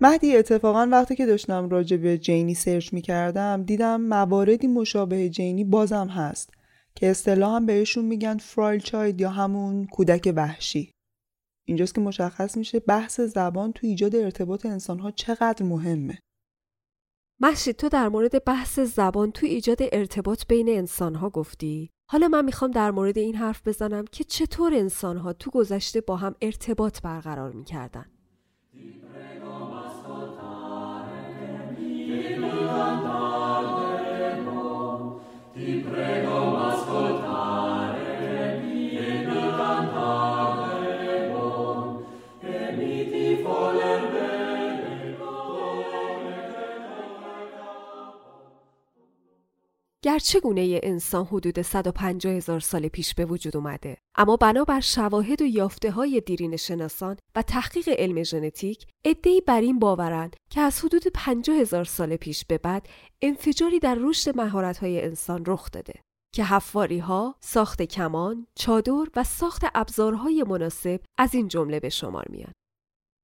مهدی 0.00 0.36
اتفاقا 0.36 0.88
وقتی 0.92 1.16
که 1.16 1.26
داشتم 1.26 1.68
راجع 1.68 1.96
به 1.96 2.18
جینی 2.18 2.54
سرچ 2.54 2.92
می 2.92 3.02
کردم 3.02 3.62
دیدم 3.62 4.00
مواردی 4.00 4.66
مشابه 4.66 5.28
جینی 5.28 5.64
بازم 5.64 6.08
هست 6.08 6.50
که 6.94 7.10
اصطلاحا 7.10 7.60
بهشون 7.60 8.04
میگن 8.04 8.36
فرایل 8.38 8.80
چاید 8.80 9.20
یا 9.20 9.30
همون 9.30 9.86
کودک 9.86 10.32
وحشی. 10.36 10.92
اینجاست 11.64 11.94
که 11.94 12.00
مشخص 12.00 12.56
میشه 12.56 12.80
بحث 12.80 13.20
زبان 13.20 13.72
تو 13.72 13.86
ایجاد 13.86 14.16
ارتباط 14.16 14.66
انسانها 14.66 15.10
چقدر 15.10 15.66
مهمه. 15.66 16.18
محشید 17.40 17.76
تو 17.76 17.88
در 17.88 18.08
مورد 18.08 18.44
بحث 18.44 18.80
زبان 18.80 19.32
تو 19.32 19.46
ایجاد 19.46 19.78
ارتباط 19.92 20.46
بین 20.48 20.68
انسانها 20.68 21.30
گفتی. 21.30 21.90
حالا 22.10 22.28
من 22.28 22.44
می‌خوام 22.44 22.70
در 22.70 22.90
مورد 22.90 23.18
این 23.18 23.34
حرف 23.34 23.68
بزنم 23.68 24.04
که 24.12 24.24
چطور 24.24 24.74
انسانها 24.74 25.32
تو 25.32 25.50
گذشته 25.50 26.00
با 26.00 26.16
هم 26.16 26.34
ارتباط 26.42 27.02
برقرار 27.02 27.52
می‌کردن؟ 27.52 28.06
گرچه 50.08 50.40
گونه 50.40 50.80
انسان 50.82 51.24
حدود 51.24 51.62
150 51.62 52.32
هزار 52.32 52.60
سال 52.60 52.88
پیش 52.88 53.14
به 53.14 53.24
وجود 53.24 53.56
اومده 53.56 53.96
اما 54.14 54.36
بنابر 54.36 54.80
شواهد 54.80 55.42
و 55.42 55.44
یافته 55.44 55.90
های 55.90 56.20
دیرین 56.20 56.56
شناسان 56.56 57.16
و 57.34 57.42
تحقیق 57.42 57.88
علم 57.88 58.22
ژنتیک 58.22 58.86
ادعی 59.04 59.40
بر 59.40 59.60
این 59.60 59.78
باورند 59.78 60.36
که 60.50 60.60
از 60.60 60.84
حدود 60.84 61.02
50 61.14 61.56
هزار 61.56 61.84
سال 61.84 62.16
پیش 62.16 62.44
به 62.44 62.58
بعد 62.58 62.86
انفجاری 63.22 63.78
در 63.78 63.96
رشد 64.00 64.36
مهارت 64.36 64.78
های 64.78 65.04
انسان 65.04 65.44
رخ 65.46 65.70
داده 65.70 65.94
که 66.34 66.44
حفاری 66.44 66.98
ها، 66.98 67.34
ساخت 67.40 67.82
کمان، 67.82 68.46
چادر 68.54 69.06
و 69.16 69.24
ساخت 69.24 69.62
ابزارهای 69.74 70.42
مناسب 70.42 71.00
از 71.18 71.34
این 71.34 71.48
جمله 71.48 71.80
به 71.80 71.88
شمار 71.88 72.26
میان. 72.28 72.52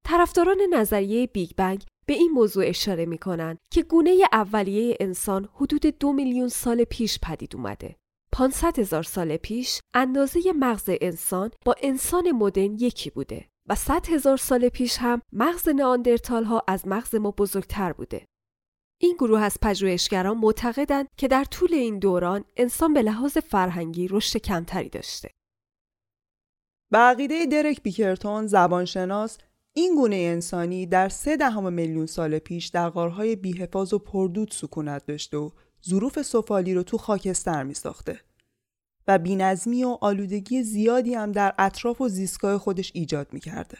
طرفداران 0.04 0.58
نظریه 0.72 1.26
big 1.26 1.50
bang 1.56 1.84
به 2.06 2.14
این 2.14 2.30
موضوع 2.30 2.64
اشاره 2.66 3.06
می 3.06 3.18
کنند 3.18 3.58
که 3.70 3.82
گونه 3.82 4.16
اولیه 4.32 4.96
انسان 5.00 5.48
حدود 5.54 5.86
دو 5.86 6.12
میلیون 6.12 6.48
سال 6.48 6.84
پیش 6.84 7.18
پدید 7.22 7.56
اومده. 7.56 7.96
500 8.32 8.78
هزار 8.78 9.02
سال 9.02 9.36
پیش 9.36 9.80
اندازه 9.94 10.40
مغز 10.58 10.90
انسان 11.00 11.50
با 11.64 11.74
انسان 11.82 12.32
مدرن 12.32 12.76
یکی 12.80 13.10
بوده 13.10 13.48
و 13.68 13.74
100 13.74 14.08
هزار 14.08 14.36
سال 14.36 14.68
پیش 14.68 14.96
هم 14.98 15.22
مغز 15.32 15.68
ناندرتال 15.68 16.44
ها 16.44 16.62
از 16.68 16.88
مغز 16.88 17.14
ما 17.14 17.30
بزرگتر 17.30 17.92
بوده. 17.92 18.24
این 19.00 19.14
گروه 19.14 19.40
از 19.40 19.58
پژوهشگران 19.62 20.38
معتقدند 20.38 21.08
که 21.16 21.28
در 21.28 21.44
طول 21.44 21.74
این 21.74 21.98
دوران 21.98 22.44
انسان 22.56 22.94
به 22.94 23.02
لحاظ 23.02 23.38
فرهنگی 23.38 24.08
رشد 24.08 24.38
کمتری 24.38 24.88
داشته. 24.88 25.30
به 26.92 26.98
عقیده 26.98 27.46
درک 27.46 27.82
بیکرتون 27.82 28.46
زبانشناس 28.46 29.38
این 29.76 29.94
گونه 29.94 30.16
انسانی 30.16 30.86
در 30.86 31.08
سه 31.08 31.36
دهم 31.36 31.72
میلیون 31.72 32.06
سال 32.06 32.38
پیش 32.38 32.66
در 32.66 32.90
غارهای 32.90 33.36
بیحفاظ 33.36 33.92
و 33.92 33.98
پردود 33.98 34.50
سکونت 34.52 35.06
داشته 35.06 35.36
و 35.36 35.50
ظروف 35.88 36.22
سفالی 36.22 36.74
رو 36.74 36.82
تو 36.82 36.98
خاکستر 36.98 37.62
می 37.62 37.74
ساخته 37.74 38.20
و 39.08 39.18
بینظمی 39.18 39.84
و 39.84 39.98
آلودگی 40.00 40.62
زیادی 40.62 41.14
هم 41.14 41.32
در 41.32 41.54
اطراف 41.58 42.00
و 42.00 42.08
زیستگاه 42.08 42.58
خودش 42.58 42.90
ایجاد 42.94 43.32
می 43.32 43.40
کرده. 43.40 43.78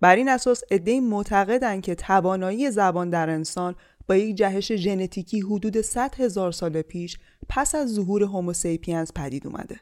بر 0.00 0.16
این 0.16 0.28
اساس 0.28 0.62
عدهای 0.70 1.00
معتقدند 1.00 1.82
که 1.82 1.94
توانایی 1.94 2.70
زبان 2.70 3.10
در 3.10 3.30
انسان 3.30 3.74
با 4.08 4.16
یک 4.16 4.36
جهش 4.36 4.72
ژنتیکی 4.72 5.40
حدود 5.40 5.80
100 5.80 6.14
هزار 6.14 6.52
سال 6.52 6.82
پیش 6.82 7.18
پس 7.48 7.74
از 7.74 7.94
ظهور 7.94 8.22
هوموسیپینز 8.22 9.12
پدید 9.12 9.46
اومده. 9.46 9.80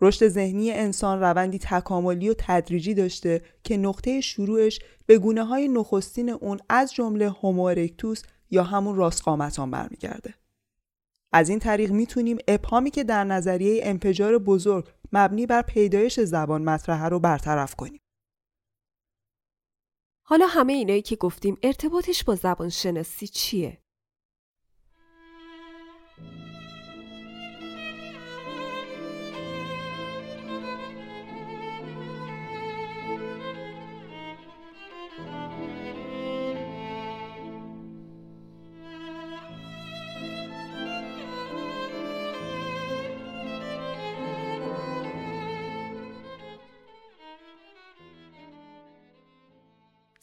رشد 0.00 0.28
ذهنی 0.28 0.70
انسان 0.70 1.20
روندی 1.20 1.58
تکاملی 1.58 2.28
و 2.28 2.34
تدریجی 2.38 2.94
داشته 2.94 3.42
که 3.64 3.76
نقطه 3.76 4.20
شروعش 4.20 4.80
به 5.06 5.18
گونه 5.18 5.44
های 5.44 5.68
نخستین 5.68 6.30
اون 6.30 6.58
از 6.68 6.94
جمله 6.94 7.30
هومو 7.30 7.62
ارکتوس 7.62 8.22
یا 8.50 8.62
همون 8.62 8.96
راست 8.96 9.22
قامتان 9.22 9.70
برمیگرده. 9.70 10.34
از 11.32 11.48
این 11.48 11.58
طریق 11.58 11.90
می‌تونیم 11.90 12.38
ابهامی 12.48 12.90
که 12.90 13.04
در 13.04 13.24
نظریه 13.24 13.80
انفجار 13.84 14.38
بزرگ 14.38 14.88
مبنی 15.12 15.46
بر 15.46 15.62
پیدایش 15.62 16.20
زبان 16.20 16.62
مطرحه 16.62 17.08
رو 17.08 17.20
برطرف 17.20 17.74
کنیم. 17.74 18.00
حالا 20.22 20.46
همه 20.46 20.72
اینایی 20.72 21.02
که 21.02 21.16
گفتیم 21.16 21.58
ارتباطش 21.62 22.24
با 22.24 22.34
زبان 22.34 22.68
شناسی 22.68 23.26
چیه؟ 23.26 23.78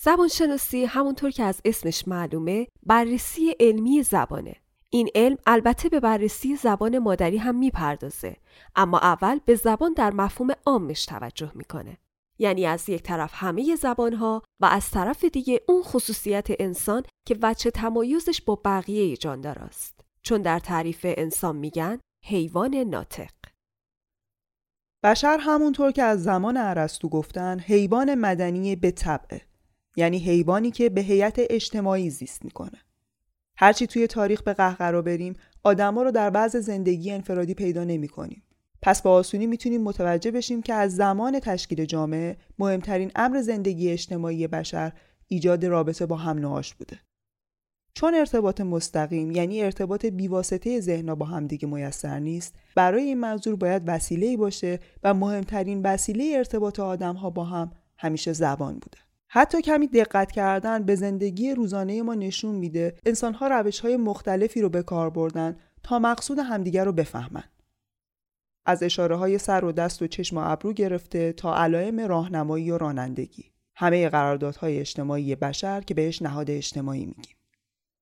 زبانشناسی 0.07 0.85
همونطور 0.85 1.31
که 1.31 1.43
از 1.43 1.61
اسمش 1.65 2.07
معلومه 2.07 2.67
بررسی 2.85 3.55
علمی 3.59 4.03
زبانه. 4.03 4.55
این 4.89 5.09
علم 5.15 5.37
البته 5.45 5.89
به 5.89 5.99
بررسی 5.99 6.55
زبان 6.55 6.97
مادری 6.97 7.37
هم 7.37 7.55
می‌پردازه 7.55 8.35
اما 8.75 8.99
اول 8.99 9.39
به 9.45 9.55
زبان 9.55 9.93
در 9.93 10.13
مفهوم 10.13 10.51
عامش 10.65 11.05
توجه 11.05 11.51
می‌کنه. 11.55 11.97
یعنی 12.39 12.65
از 12.65 12.89
یک 12.89 13.03
طرف 13.03 13.31
همه 13.33 13.75
زبانها 13.75 14.43
و 14.59 14.65
از 14.65 14.91
طرف 14.91 15.25
دیگه 15.25 15.61
اون 15.67 15.83
خصوصیت 15.83 16.47
انسان 16.59 17.03
که 17.27 17.37
وچه 17.41 17.71
تمایزش 17.71 18.41
با 18.41 18.61
بقیه 18.65 19.17
جاندار 19.17 19.59
است. 19.59 19.99
چون 20.21 20.41
در 20.41 20.59
تعریف 20.59 20.99
انسان 21.03 21.55
میگن 21.55 21.99
حیوان 22.25 22.75
ناطق. 22.75 23.31
بشر 25.03 25.37
همونطور 25.41 25.91
که 25.91 26.03
از 26.03 26.23
زمان 26.23 26.57
ارسطو 26.57 27.09
گفتن 27.09 27.59
حیوان 27.59 28.15
مدنی 28.15 28.75
به 28.75 28.91
طبعه 28.91 29.41
یعنی 29.97 30.19
حیوانی 30.19 30.71
که 30.71 30.89
به 30.89 31.01
هیئت 31.01 31.35
اجتماعی 31.49 32.09
زیست 32.09 32.45
می‌کنه 32.45 32.81
هرچی 33.57 33.87
توی 33.87 34.07
تاریخ 34.07 34.41
به 34.41 34.53
قهقرا 34.53 35.01
بریم 35.01 35.33
آدما 35.63 36.01
رو 36.03 36.11
در 36.11 36.29
بعض 36.29 36.55
زندگی 36.55 37.11
انفرادی 37.11 37.53
پیدا 37.53 37.83
نمی 37.83 38.07
کنیم. 38.07 38.43
پس 38.81 39.01
با 39.01 39.11
آسونی 39.11 39.47
می‌تونیم 39.47 39.83
متوجه 39.83 40.31
بشیم 40.31 40.61
که 40.61 40.73
از 40.73 40.95
زمان 40.95 41.39
تشکیل 41.39 41.85
جامعه 41.85 42.37
مهمترین 42.59 43.11
امر 43.15 43.41
زندگی 43.41 43.89
اجتماعی 43.91 44.47
بشر 44.47 44.91
ایجاد 45.27 45.65
رابطه 45.65 46.05
با 46.05 46.15
هم 46.15 46.61
بوده. 46.79 46.99
چون 47.93 48.15
ارتباط 48.15 48.61
مستقیم 48.61 49.31
یعنی 49.31 49.61
ارتباط 49.61 50.05
بیواسطه 50.05 50.79
ذهنها 50.79 51.15
با 51.15 51.25
همدیگه 51.25 51.67
میسر 51.67 52.19
نیست 52.19 52.55
برای 52.75 53.03
این 53.03 53.19
منظور 53.19 53.55
باید 53.55 53.83
وسیله‌ای 53.85 54.37
باشه 54.37 54.79
و 55.03 55.13
مهمترین 55.13 55.81
وسیله 55.81 56.33
ارتباط 56.37 56.79
آدمها 56.79 57.29
با 57.29 57.43
هم 57.43 57.71
همیشه 57.97 58.33
زبان 58.33 58.73
بوده 58.73 58.97
حتی 59.29 59.61
کمی 59.61 59.87
دقت 59.87 60.31
کردن 60.31 60.83
به 60.83 60.95
زندگی 60.95 61.53
روزانه 61.53 62.01
ما 62.01 62.15
نشون 62.15 62.55
میده 62.55 62.95
انسانها 63.05 63.47
روش 63.47 63.79
های 63.79 63.97
مختلفی 63.97 64.61
رو 64.61 64.69
به 64.69 64.83
کار 64.83 65.09
بردن 65.09 65.57
تا 65.83 65.99
مقصود 65.99 66.39
همدیگر 66.39 66.85
رو 66.85 66.91
بفهمن. 66.91 67.43
از 68.65 68.83
اشاره 68.83 69.15
های 69.15 69.37
سر 69.37 69.65
و 69.65 69.71
دست 69.71 70.01
و 70.01 70.07
چشم 70.07 70.37
و 70.37 70.41
ابرو 70.43 70.73
گرفته 70.73 71.33
تا 71.33 71.57
علائم 71.57 71.99
راهنمایی 71.99 72.71
و 72.71 72.77
رانندگی. 72.77 73.45
همه 73.75 74.09
قراردادهای 74.09 74.79
اجتماعی 74.79 75.35
بشر 75.35 75.81
که 75.81 75.93
بهش 75.93 76.21
نهاد 76.21 76.51
اجتماعی 76.51 77.05
میگیم. 77.05 77.35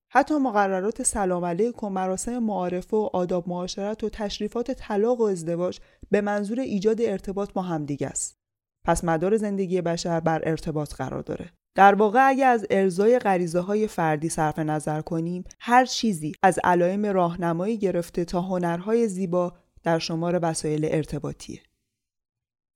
حتی 0.10 0.38
مقررات 0.38 1.04
سلام 1.04 1.46
علیکم 1.46 1.88
مراسم 1.88 2.40
معارفه 2.40 2.98
و 2.98 3.10
آداب 3.14 3.50
معاشرت 3.50 4.04
و 4.04 4.10
تشریفات 4.10 4.72
طلاق 4.72 5.22
و 5.22 5.24
ازدواج 5.24 5.80
به 6.12 6.22
منظور 6.22 6.60
ایجاد 6.60 7.02
ارتباط 7.02 7.54
با 7.54 7.62
همدیگه 7.62 8.08
است. 8.08 8.44
پس 8.86 9.04
مدار 9.04 9.38
زندگی 9.38 9.82
بشر 9.82 10.19
بر 10.19 10.41
ارتباط 10.43 10.93
قرار 10.93 11.21
داره. 11.21 11.52
در 11.76 11.95
واقع 11.95 12.28
اگه 12.28 12.45
از 12.45 12.65
ارزای 12.69 13.19
غریزه 13.19 13.60
های 13.60 13.88
فردی 13.88 14.30
صرف 14.30 14.60
نظر 14.60 15.02
کنیم 15.02 15.43
هر 15.60 15.86
چیزی 15.86 16.34
از 16.43 16.60
علائم 16.63 17.06
راهنمایی 17.06 17.78
گرفته 17.78 18.26
تا 18.26 18.41
هنرهای 18.41 19.08
زیبا 19.08 19.54
در 19.84 20.00
شمار 20.00 20.39
وسایل 20.41 20.88
ارتباطیه. 20.91 21.62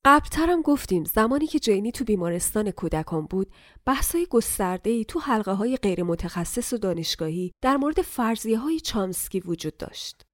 قبلترم 0.05 0.61
گفتیم 0.61 1.03
زمانی 1.03 1.47
که 1.47 1.59
جینی 1.59 1.91
تو 1.91 2.03
بیمارستان 2.03 2.71
کودکان 2.71 3.25
بود 3.25 3.51
بحثای 3.85 4.27
گسترده 4.29 4.89
ای 4.89 5.05
تو 5.05 5.19
حلقه 5.19 5.51
های 5.51 5.77
غیر 5.77 6.03
متخصص 6.03 6.73
و 6.73 6.77
دانشگاهی 6.77 7.51
در 7.63 7.77
مورد 7.77 8.01
فرضیه 8.01 8.57
های 8.57 8.79
چامسکی 8.79 9.39
وجود 9.39 9.77
داشت. 9.77 10.25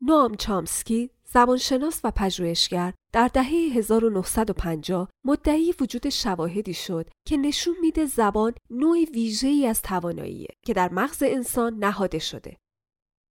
نام 0.00 0.34
چامسکی 0.34 1.10
زبانشناس 1.24 2.00
و 2.04 2.12
پژوهشگر 2.16 2.92
در 3.12 3.28
دهه 3.28 3.46
1950 3.46 5.08
مدعی 5.24 5.74
وجود 5.80 6.08
شواهدی 6.08 6.74
شد 6.74 7.10
که 7.26 7.36
نشون 7.36 7.74
میده 7.80 8.06
زبان 8.06 8.54
نوع 8.70 9.04
ویژه‌ای 9.14 9.66
از 9.66 9.82
تواناییه 9.82 10.48
که 10.66 10.72
در 10.72 10.92
مغز 10.92 11.22
انسان 11.22 11.74
نهاده 11.74 12.18
شده. 12.18 12.56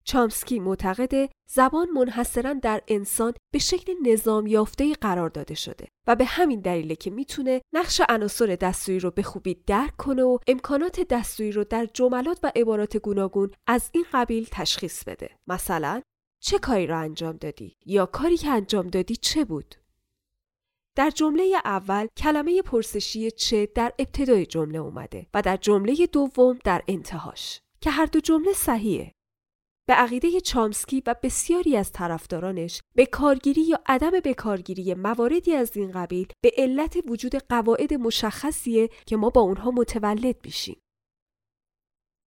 چامسکی 0.03 0.59
معتقده 0.59 1.29
زبان 1.49 1.89
منحصرا 1.89 2.53
در 2.53 2.81
انسان 2.87 3.33
به 3.53 3.59
شکل 3.59 3.93
نظام 4.05 4.47
یافته 4.47 4.93
قرار 4.93 5.29
داده 5.29 5.55
شده 5.55 5.87
و 6.07 6.15
به 6.15 6.25
همین 6.25 6.59
دلیله 6.59 6.95
که 6.95 7.09
می‌تونه 7.09 7.61
نقش 7.73 8.01
عناصر 8.09 8.55
دستوری 8.55 8.99
رو 8.99 9.11
به 9.11 9.23
خوبی 9.23 9.53
درک 9.67 9.97
کنه 9.97 10.23
و 10.23 10.37
امکانات 10.47 10.99
دستوری 10.99 11.51
رو 11.51 11.63
در 11.63 11.87
جملات 11.93 12.39
و 12.43 12.51
عبارات 12.55 12.97
گوناگون 12.97 13.51
از 13.67 13.89
این 13.93 14.05
قبیل 14.13 14.47
تشخیص 14.51 15.03
بده. 15.03 15.29
مثلا 15.47 16.01
چه 16.43 16.59
کاری 16.59 16.87
را 16.87 16.99
انجام 16.99 17.37
دادی 17.37 17.77
یا 17.85 18.05
کاری 18.05 18.37
که 18.37 18.49
انجام 18.49 18.87
دادی 18.87 19.15
چه 19.15 19.45
بود؟ 19.45 19.75
در 20.95 21.09
جمله 21.09 21.55
اول 21.65 22.07
کلمه 22.17 22.61
پرسشی 22.61 23.31
چه 23.31 23.65
در 23.65 23.93
ابتدای 23.99 24.45
جمله 24.45 24.79
اومده 24.79 25.27
و 25.33 25.41
در 25.41 25.57
جمله 25.57 26.07
دوم 26.11 26.59
در 26.63 26.83
انتهاش 26.87 27.61
که 27.81 27.89
هر 27.89 28.05
دو 28.05 28.19
جمله 28.19 28.53
صحیحه. 28.53 29.11
به 29.87 29.93
عقیده 29.93 30.41
چامسکی 30.41 31.03
و 31.05 31.15
بسیاری 31.23 31.77
از 31.77 31.91
طرفدارانش 31.91 32.81
به 32.95 33.05
کارگیری 33.05 33.61
یا 33.61 33.79
عدم 33.85 34.19
به 34.19 34.33
کارگیری 34.33 34.93
مواردی 34.93 35.53
از 35.53 35.77
این 35.77 35.91
قبیل 35.91 36.27
به 36.41 36.51
علت 36.57 36.97
وجود 37.07 37.35
قواعد 37.35 37.93
مشخصیه 37.93 38.89
که 39.05 39.17
ما 39.17 39.29
با 39.29 39.41
اونها 39.41 39.71
متولد 39.71 40.35
میشیم. 40.43 40.81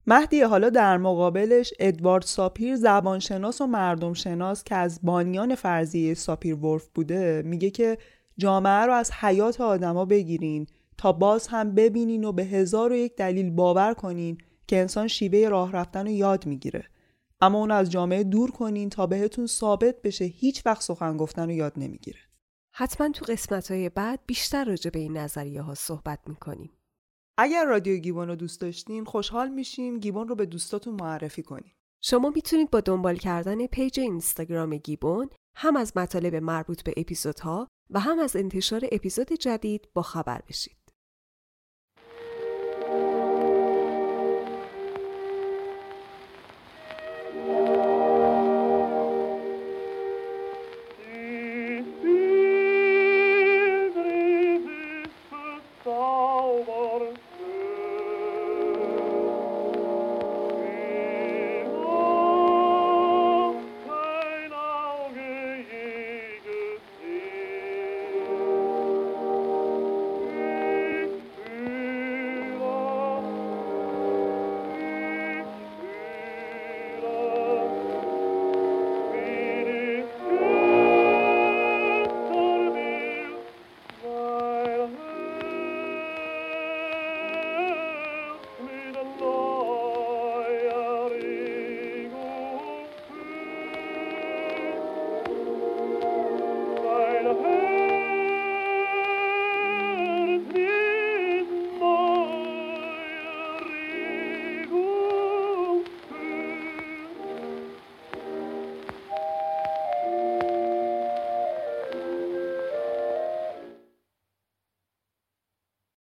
مهدی 0.06 0.40
حالا 0.40 0.70
در 0.70 0.96
مقابلش 0.96 1.74
ادوارد 1.78 2.22
ساپیر 2.22 2.76
زبانشناس 2.76 3.60
و 3.60 3.66
مردم 3.66 4.12
شناس 4.12 4.64
که 4.64 4.74
از 4.74 5.00
بانیان 5.02 5.54
فرضیه 5.54 6.14
ساپیر 6.14 6.54
ورف 6.54 6.88
بوده 6.94 7.42
میگه 7.44 7.70
که 7.70 7.98
جامعه 8.38 8.86
رو 8.86 8.92
از 8.92 9.12
حیات 9.12 9.60
آدما 9.60 10.04
بگیرین 10.04 10.66
تا 10.98 11.12
باز 11.12 11.46
هم 11.46 11.74
ببینین 11.74 12.24
و 12.24 12.32
به 12.32 12.44
هزار 12.44 12.92
و 12.92 12.94
یک 12.94 13.16
دلیل 13.16 13.50
باور 13.50 13.94
کنین 13.94 14.38
که 14.66 14.80
انسان 14.80 15.08
شیوه 15.08 15.48
راه 15.48 15.72
رفتن 15.72 16.06
رو 16.06 16.12
یاد 16.12 16.46
می‌گیره. 16.46 16.84
اما 17.40 17.58
اون 17.58 17.70
از 17.70 17.90
جامعه 17.90 18.24
دور 18.24 18.50
کنین 18.50 18.90
تا 18.90 19.06
بهتون 19.06 19.46
ثابت 19.46 20.02
بشه 20.02 20.24
هیچ 20.24 20.66
وقت 20.66 20.82
سخن 20.82 21.16
گفتن 21.16 21.44
رو 21.44 21.50
یاد 21.50 21.72
نمی‌گیره. 21.76 22.20
حتما 22.70 23.08
تو 23.08 23.24
قسمت 23.24 23.70
های 23.70 23.88
بعد 23.88 24.20
بیشتر 24.26 24.64
راجع 24.64 24.90
به 24.90 24.98
این 24.98 25.16
نظریه 25.16 25.62
ها 25.62 25.74
صحبت 25.74 26.18
می‌کنیم. 26.26 26.70
اگر 27.38 27.64
رادیو 27.64 27.96
گیبون 27.96 28.28
رو 28.28 28.36
دوست 28.36 28.60
داشتین 28.60 29.04
خوشحال 29.04 29.48
میشیم 29.48 29.98
گیبون 29.98 30.28
رو 30.28 30.34
به 30.34 30.46
دوستاتون 30.46 30.94
معرفی 31.00 31.42
کنیم. 31.42 31.74
شما 32.02 32.30
می‌تونید 32.34 32.70
با 32.70 32.80
دنبال 32.80 33.16
کردن 33.16 33.66
پیج 33.66 34.00
اینستاگرام 34.00 34.76
گیبون 34.76 35.30
هم 35.56 35.76
از 35.76 35.96
مطالب 35.96 36.34
مربوط 36.34 36.82
به 36.82 36.94
اپیزودها 36.96 37.68
و 37.90 38.00
هم 38.00 38.18
از 38.18 38.36
انتشار 38.36 38.88
اپیزود 38.92 39.32
جدید 39.32 39.88
با 39.94 40.02
خبر 40.02 40.42
بشید. 40.48 40.76